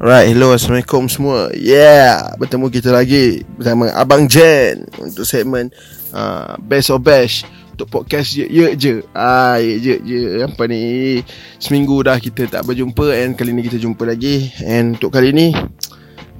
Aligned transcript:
Alright, 0.00 0.32
hello 0.32 0.56
Assalamualaikum 0.56 1.12
semua. 1.12 1.52
Yeah, 1.52 2.32
bertemu 2.40 2.72
kita 2.72 2.88
lagi 2.88 3.44
Bersama 3.60 3.92
Abang 3.92 4.24
Jen 4.24 4.88
Untuk 4.96 5.28
segmen 5.28 5.68
uh, 6.16 6.56
Best 6.56 6.88
of 6.88 7.04
Bash 7.04 7.44
Untuk 7.76 7.92
podcast 7.92 8.32
Ye 8.32 8.48
Ye 8.48 8.80
Je. 8.80 9.04
Ah, 9.12 9.60
Ye 9.60 9.76
Je 9.76 10.00
Je 10.00 10.40
Apa 10.40 10.64
ni? 10.72 11.20
Seminggu 11.60 12.00
dah 12.00 12.16
kita 12.16 12.48
tak 12.48 12.64
berjumpa 12.64 13.12
And 13.12 13.36
kali 13.36 13.52
ni 13.52 13.60
kita 13.60 13.76
jumpa 13.76 14.08
lagi. 14.08 14.48
And 14.64 14.96
untuk 14.96 15.12
kali 15.12 15.36
ni 15.36 15.52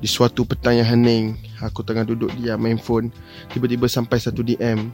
Di 0.01 0.09
suatu 0.09 0.49
petang 0.49 0.81
yang 0.81 0.89
hening 0.97 1.37
Aku 1.61 1.85
tengah 1.85 2.09
duduk 2.09 2.33
diam 2.41 2.57
main 2.57 2.81
phone 2.81 3.13
Tiba-tiba 3.53 3.93
sampai 3.93 4.25
satu 4.25 4.41
DM 4.41 4.89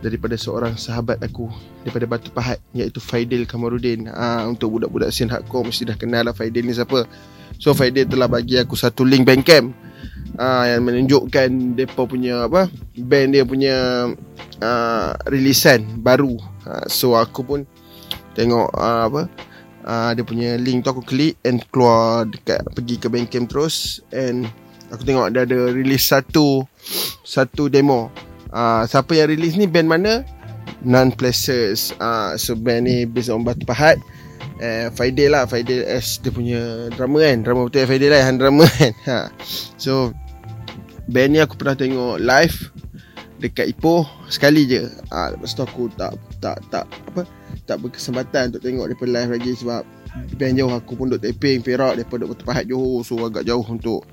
Daripada 0.00 0.32
seorang 0.32 0.80
sahabat 0.80 1.20
aku 1.20 1.52
Daripada 1.84 2.08
Batu 2.08 2.32
Pahat 2.32 2.56
Iaitu 2.72 3.04
Faidil 3.04 3.44
Kamarudin. 3.44 4.08
Ah, 4.08 4.48
Untuk 4.48 4.80
budak-budak 4.80 5.12
scene 5.12 5.28
hardcore 5.28 5.68
Mesti 5.68 5.92
dah 5.92 5.96
kenal 6.00 6.24
lah 6.24 6.34
Faidil 6.34 6.64
ni 6.64 6.72
siapa. 6.72 7.04
So 7.60 7.76
Faidil 7.76 8.08
telah 8.08 8.24
bagi 8.24 8.56
aku 8.56 8.72
satu 8.72 9.04
link 9.04 9.28
Bandcamp. 9.28 9.76
Uh, 10.40 10.64
Yang 10.72 10.82
menunjukkan 10.88 11.48
Mereka 11.76 12.02
punya 12.08 12.48
apa 12.48 12.72
Band 12.96 13.36
dia 13.36 13.44
punya 13.44 13.76
uh, 14.64 15.10
Rilisan 15.28 16.00
baru. 16.00 16.40
Uh, 16.64 16.88
So 16.88 17.12
aku 17.12 17.44
pun 17.44 17.60
Tengok 18.32 18.72
uh, 18.72 19.04
apa 19.04 19.22
uh, 19.84 20.10
Dia 20.16 20.24
punya 20.24 20.56
link 20.56 20.80
tu 20.80 20.96
aku 20.96 21.04
klik 21.04 21.36
And 21.44 21.60
keluar 21.68 22.24
dekat 22.24 22.64
Pergi 22.72 22.96
ke 22.96 23.12
Bandcamp 23.12 23.52
terus. 23.52 24.00
And 24.08 24.48
Aku 24.90 25.04
tengok 25.04 25.28
dia 25.30 25.44
ada 25.44 25.70
release 25.70 26.08
satu 26.08 26.64
Satu 27.20 27.68
demo 27.68 28.29
uh, 28.52 28.82
Siapa 28.86 29.14
yang 29.16 29.30
release 29.30 29.56
ni 29.56 29.66
band 29.66 29.88
mana? 29.90 30.26
Non 30.84 31.10
Places. 31.12 31.92
Uh, 31.98 32.36
So 32.36 32.54
band 32.54 32.86
ni 32.86 33.04
based 33.04 33.30
on 33.32 33.42
Batu 33.42 33.64
Pahat. 33.66 33.98
Eh, 34.60 34.92
Faidil 34.92 35.32
lah. 35.32 35.48
Faidil 35.48 35.84
S 35.88 36.20
dia 36.20 36.28
punya 36.28 36.92
drama 36.92 37.24
kan? 37.24 37.40
Drama 37.40 37.64
betul 37.68 37.88
Faidil 37.88 38.12
lah 38.12 38.20
yang 38.20 38.36
drama 38.36 38.68
kan? 38.80 38.92
Ha. 39.08 39.18
so 39.80 40.12
band 41.08 41.32
ni 41.32 41.40
aku 41.40 41.56
pernah 41.56 41.74
tengok 41.74 42.20
live 42.20 42.56
dekat 43.40 43.72
Ipoh 43.72 44.04
sekali 44.28 44.68
je. 44.68 44.84
Ha, 45.08 45.32
lepas 45.32 45.56
tu 45.56 45.64
aku 45.64 45.88
tak 45.96 46.12
tak 46.44 46.60
tak 46.68 46.84
apa 47.12 47.24
tak 47.64 47.80
berkesempatan 47.80 48.52
untuk 48.52 48.62
tengok 48.62 48.86
depa 48.92 49.04
live 49.08 49.30
lagi 49.32 49.52
sebab 49.56 49.82
band 50.36 50.54
jauh. 50.60 50.72
Aku 50.76 50.92
pun 50.92 51.08
duduk 51.08 51.24
taping 51.24 51.64
Perak 51.64 51.96
depa 51.96 52.20
duduk 52.20 52.44
Pahat 52.44 52.68
Johor 52.68 53.00
so 53.00 53.16
agak 53.24 53.48
jauh 53.48 53.64
untuk 53.64 54.04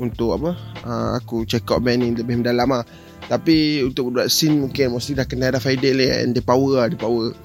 untuk 0.00 0.32
apa? 0.40 0.56
Uh, 0.80 1.10
aku 1.20 1.44
check 1.44 1.68
out 1.68 1.84
band 1.84 2.00
ni 2.00 2.16
lebih 2.16 2.40
mendalam 2.40 2.72
lah 2.72 2.88
tapi 3.28 3.84
untuk 3.84 4.16
budak 4.16 4.32
scene 4.32 4.56
mungkin 4.64 4.96
mesti 4.96 5.12
dah 5.12 5.28
kenal 5.28 5.52
dah 5.52 5.60
Faidil 5.60 6.00
lah 6.00 6.24
and 6.24 6.32
dia 6.32 6.40
power 6.40 6.80
lah 6.80 6.88
dia 6.88 6.96
power. 6.96 7.36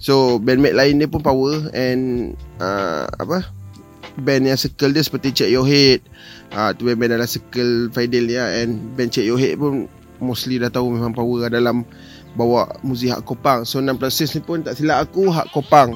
So 0.00 0.40
bandmate 0.40 0.72
lain 0.72 0.96
dia 0.96 1.12
pun 1.12 1.20
power 1.20 1.68
And 1.76 2.32
uh, 2.56 3.04
Apa? 3.20 3.44
Band 4.16 4.48
yang 4.48 4.56
circle 4.56 4.96
dia 4.96 5.04
seperti 5.04 5.36
Check 5.36 5.52
Your 5.52 5.68
Head 5.68 6.00
uh, 6.56 6.72
Tu 6.72 6.88
band-band 6.88 7.20
dalam 7.20 7.28
circle 7.28 7.92
Faidil 7.92 8.32
ya 8.32 8.48
And 8.48 8.96
band 8.96 9.12
Check 9.12 9.28
Your 9.28 9.36
Head 9.36 9.60
pun 9.60 9.86
Mostly 10.18 10.56
dah 10.56 10.72
tahu 10.72 10.96
memang 10.96 11.12
power 11.12 11.46
lah 11.46 11.52
dalam 11.52 11.84
Bawa 12.30 12.78
muzik 12.80 13.12
hak 13.12 13.28
kopang. 13.28 13.68
So 13.68 13.84
6 13.84 14.00
Plus 14.00 14.16
ni 14.32 14.40
pun 14.40 14.64
tak 14.64 14.80
silap 14.80 15.04
aku 15.04 15.28
Hak 15.28 15.52
kopang. 15.52 15.92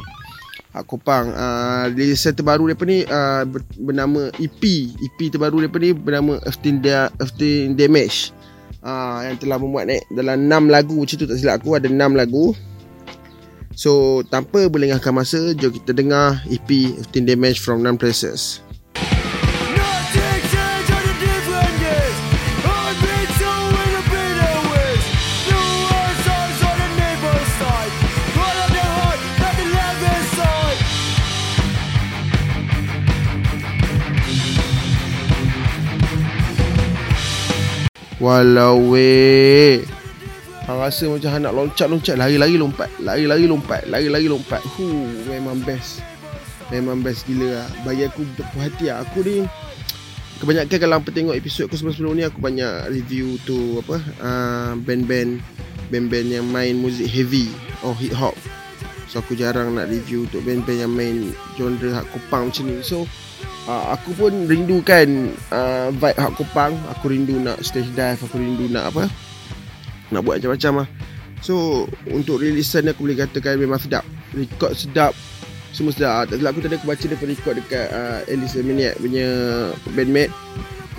Hak 0.77 0.85
kopang 0.85 1.33
uh, 1.33 1.89
Release 1.89 2.29
terbaru 2.29 2.69
dia 2.69 2.77
ni 2.85 3.09
uh, 3.09 3.49
Bernama 3.81 4.29
EP 4.37 4.63
EP 5.01 5.19
terbaru 5.33 5.65
dia 5.65 5.73
ni 5.81 5.91
Bernama 5.97 6.37
Eftin, 6.45 6.85
da- 6.85 7.13
Eftin 7.17 7.73
Damage 7.73 8.37
uh, 8.85 9.25
Yang 9.27 9.45
telah 9.45 9.59
memuat 9.59 9.85
naik 9.89 10.05
Dalam 10.13 10.37
6 10.47 10.71
lagu 10.73 10.97
Macam 11.03 11.17
tu 11.17 11.27
tak 11.27 11.39
silap 11.41 11.55
aku 11.61 11.77
Ada 11.77 11.89
6 11.91 11.99
lagu. 12.15 12.55
So 13.75 14.23
tanpa 14.31 14.71
berlengahkan 14.71 15.11
masa 15.11 15.41
Jom 15.59 15.75
kita 15.75 15.91
dengar 15.91 16.39
EP 16.47 16.95
15 17.03 17.11
Damage 17.27 17.59
from 17.59 17.83
Non 17.83 17.99
Places 17.99 18.64
Walau 38.25 38.97
weh. 38.97 39.85
Hang 40.65 40.81
rasa 40.81 41.13
macam 41.13 41.29
hang 41.29 41.45
nak 41.45 41.53
loncat-loncat 41.53 42.17
Lari-lari 42.17 42.57
lompat 42.57 42.89
Lari-lari 43.05 43.45
lompat 43.45 43.85
Lari-lari 43.85 44.33
lompat. 44.33 44.65
Hu, 44.65 45.13
Memang 45.29 45.61
best. 45.61 46.01
Memang 46.73 47.05
best 47.05 47.29
gila 47.29 47.61
lah 47.61 47.69
Bagi 47.85 48.09
aku 48.09 48.25
berpuas 48.33 48.73
hati 48.73 48.89
lah 48.89 49.05
Aku 49.05 49.21
ni 49.21 49.45
Kebanyakan 50.41 50.77
kalau 50.81 50.97
hampa 50.97 51.13
tengok 51.13 51.37
episod 51.37 51.69
aku 51.69 51.77
sebelum-sebelum 51.77 52.17
ni 52.17 52.25
Aku 52.25 52.41
banyak 52.41 52.89
review 52.89 53.37
tu 53.45 53.85
Apa 53.85 54.01
uh, 54.25 54.73
Band-band 54.81 55.45
Band-band 55.93 56.29
yang 56.33 56.49
main 56.49 56.81
muzik 56.81 57.13
heavy. 57.13 57.53
Or 57.85 57.93
hip 57.93 58.17
hop. 58.17 58.33
So 59.13 59.21
aku 59.21 59.37
jarang 59.37 59.77
nak 59.77 59.93
review 59.93 60.25
Untuk 60.25 60.49
band-band 60.49 60.81
yang 60.89 60.93
main 60.97 61.37
Genre 61.61 61.93
hak 61.93 62.09
kopang 62.09 62.49
macam 62.49 62.73
ni. 62.73 62.81
So 62.81 63.05
uh, 63.69 63.95
Aku 63.97 64.17
pun 64.17 64.33
rindukan 64.49 65.33
uh, 65.53 65.89
Vibe 65.93 66.19
hak 66.19 66.33
kopang. 66.37 66.73
Aku 66.97 67.13
rindu 67.13 67.41
nak 67.41 67.61
stage 67.65 67.91
dive 67.93 68.21
Aku 68.21 68.37
rindu 68.37 68.69
nak 68.71 68.93
apa 68.95 69.07
nak 70.13 70.21
buat 70.23 70.39
macam-macam 70.39 70.85
lah. 70.85 70.89
So 71.41 71.85
Untuk 72.09 72.45
rilisan 72.45 72.87
aku 72.87 73.09
boleh 73.09 73.19
katakan 73.19 73.59
Memang 73.59 73.81
sedap. 73.81 74.05
Record 74.31 74.77
sedap 74.77 75.13
Semua 75.73 75.91
sedap. 75.91 76.31
Tak 76.31 76.39
silap 76.39 76.51
aku 76.55 76.63
tadi 76.63 76.77
aku 76.77 76.87
baca 76.87 77.05
Dia 77.05 77.19
record 77.19 77.55
dekat 77.59 77.87
uh, 77.91 78.21
Alice 78.29 78.57
Maniac 78.61 78.95
punya 79.01 79.29
Bandmate. 79.93 80.33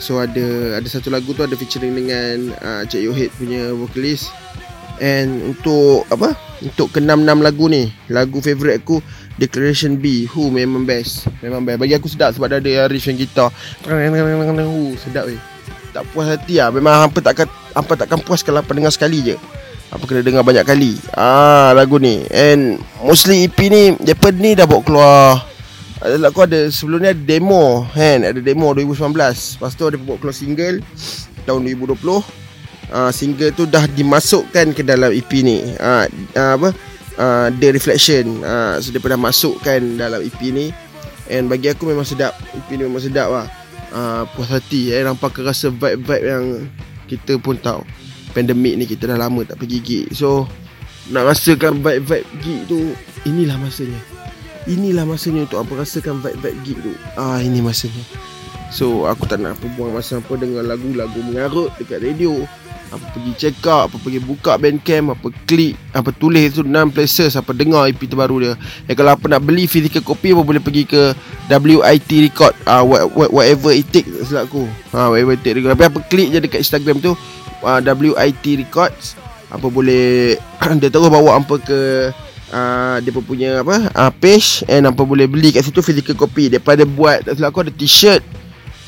So 0.02 0.20
ada 0.20 0.78
Ada 0.78 0.88
satu 0.90 1.14
lagu 1.14 1.32
tu 1.32 1.46
Ada 1.46 1.56
featuring 1.56 1.96
dengan 1.96 2.52
uh, 2.60 2.84
Cik 2.84 3.02
Yohid 3.06 3.30
punya 3.40 3.72
vocalist. 3.72 4.34
And 5.00 5.44
Untuk 5.44 6.08
Apa 6.08 6.36
Untuk 6.64 6.92
ke-6-6 6.96 7.30
lagu 7.44 7.66
ni 7.68 7.92
Lagu 8.08 8.40
favourite 8.40 8.80
aku 8.80 9.00
Declaration 9.36 10.00
B 10.00 10.28
Who 10.32 10.48
memang 10.48 10.88
best? 10.88 11.28
Memang 11.44 11.68
best. 11.68 11.78
Bagi 11.84 11.96
aku 11.96 12.08
sedap 12.08 12.32
Sebab 12.36 12.48
dia 12.48 12.60
ada 12.60 12.92
riff 12.92 13.04
yang 13.08 13.20
gitar. 13.20 13.52
Who 13.84 14.96
Sedap 15.00 15.28
weh 15.28 15.40
tak 15.96 16.04
puas 16.12 16.28
hati 16.28 16.60
lah 16.60 16.76
Memang 16.76 17.08
hampa 17.08 17.24
takkan 17.24 17.48
Hampa 17.72 17.96
takkan 17.96 18.20
puas 18.20 18.44
kalau 18.44 18.60
hampa 18.60 18.76
dengar 18.76 18.92
sekali 18.92 19.24
je. 19.24 19.36
Hampa 19.92 20.04
kena 20.12 20.28
dengar 20.28 20.44
banyak 20.44 20.68
kali. 20.68 21.00
Ah 21.16 21.72
lagu 21.72 21.96
ni. 22.04 22.28
And 22.36 22.84
Mostly 23.00 23.48
EP 23.48 23.56
ni 23.72 23.96
Depa 24.04 24.36
ni 24.36 24.60
dah 24.60 24.68
bawa 24.68 24.84
keluar. 24.84 25.48
Lagu 26.20 26.44
ada 26.44 26.68
Sebelum 26.68 27.00
ni 27.00 27.10
ada 27.16 27.24
demo 27.24 27.88
kan 27.96 28.28
Ada 28.28 28.44
demo 28.44 28.76
2019 28.76 29.16
Lepas 29.16 29.72
tu 29.80 29.88
ada 29.88 29.96
bawa 29.96 30.20
keluar 30.20 30.36
single 30.36 30.84
Tahun 31.48 31.60
2020 31.64 31.96
ah, 32.92 33.10
Single 33.16 33.56
tu 33.56 33.64
dah 33.64 33.88
dimasukkan 33.88 34.76
ke 34.76 34.84
dalam 34.84 35.16
EP 35.16 35.32
ni. 35.40 35.64
Ah, 35.80 36.06
ah, 36.36 36.60
Apa 36.60 36.76
ah, 37.20 37.48
The 37.52 37.76
Reflection 37.76 38.44
ah, 38.44 38.80
So 38.80 38.92
depa 38.92 39.12
dah 39.12 39.20
masukkan 39.20 39.80
dalam 40.00 40.24
EP 40.24 40.40
ni. 40.52 40.72
And 41.26 41.50
bagi 41.50 41.74
aku 41.74 41.90
memang 41.90 42.06
sedap 42.06 42.38
EP 42.54 42.70
ni 42.78 42.86
memang 42.86 43.02
sedap 43.02 43.34
lah. 43.34 43.48
Uh, 43.96 44.28
puas 44.36 44.52
hati 44.52 44.92
eh. 44.92 45.02
Nampak 45.02 45.40
rasa 45.42 45.72
vibe-vibe 45.72 46.26
yang 46.26 46.46
kita 47.10 47.40
pun 47.42 47.58
tahu. 47.58 47.82
Pandemik 48.36 48.76
ni 48.76 48.86
kita 48.86 49.08
dah 49.08 49.18
lama 49.18 49.42
tak 49.48 49.58
pergi 49.58 49.80
gig. 49.82 50.08
So 50.14 50.46
nak 51.10 51.32
rasakan 51.32 51.82
vibe-vibe 51.82 52.28
gig 52.44 52.62
tu 52.70 52.94
inilah 53.26 53.58
masanya. 53.58 53.98
Inilah 54.66 55.06
masanya 55.06 55.46
untuk 55.46 55.62
apa? 55.64 55.82
Rasakan 55.82 56.22
vibe-vibe 56.22 56.60
gig 56.62 56.78
tu. 56.84 56.94
Ah 57.18 57.42
ini 57.42 57.64
masanya. 57.64 58.04
So 58.70 59.08
aku 59.08 59.26
tak 59.26 59.42
nak 59.42 59.58
apa 59.58 59.66
buang 59.74 59.96
masa 59.96 60.20
apa 60.20 60.34
dengan 60.36 60.68
lagu-lagu 60.68 61.18
mengarut 61.24 61.72
dekat 61.80 62.04
radio 62.04 62.44
apa 62.96 63.06
pergi 63.12 63.32
check 63.36 63.68
out 63.68 63.92
apa 63.92 64.00
pergi 64.00 64.20
buka 64.24 64.56
bandcamp 64.56 65.12
apa 65.12 65.28
klik 65.44 65.76
apa 65.92 66.10
tulis 66.16 66.56
tu 66.56 66.64
6 66.64 66.96
places 66.96 67.36
apa 67.36 67.52
dengar 67.52 67.92
EP 67.92 68.00
terbaru 68.00 68.40
dia. 68.40 68.54
Eh 68.88 68.96
kalau 68.96 69.14
apa 69.14 69.28
nak 69.28 69.44
beli 69.44 69.68
physical 69.68 70.00
copy 70.02 70.32
apa 70.32 70.42
boleh 70.42 70.64
pergi 70.64 70.88
ke 70.88 71.12
WIT 71.52 72.10
record 72.32 72.56
uh, 72.64 72.84
whatever 73.14 73.76
it 73.76 73.86
take 73.92 74.08
silap 74.24 74.48
aku. 74.48 74.64
Ha 74.96 75.12
whatever 75.12 75.36
it 75.36 75.44
take 75.44 75.60
record. 75.60 75.76
tapi 75.76 75.86
apa 75.92 76.00
klik 76.08 76.32
je 76.32 76.40
dekat 76.40 76.60
Instagram 76.64 77.04
tu 77.04 77.12
uh, 77.62 77.80
WIT 77.84 78.46
records 78.64 79.20
apa 79.52 79.68
boleh 79.68 80.40
dia 80.82 80.90
terus 80.90 81.12
bawa 81.12 81.38
apa 81.38 81.56
ke 81.62 81.80
uh, 82.52 82.98
dia 83.04 83.12
punya 83.12 83.62
apa 83.62 83.92
uh, 83.92 84.12
page 84.16 84.64
and 84.72 84.88
apa 84.88 85.04
boleh 85.04 85.28
beli 85.28 85.52
kat 85.52 85.68
situ 85.68 85.84
physical 85.84 86.16
copy. 86.16 86.48
Daripada 86.48 86.88
buat 86.88 87.28
tak 87.28 87.36
silap 87.36 87.52
aku 87.52 87.68
ada 87.68 87.74
t-shirt 87.76 88.35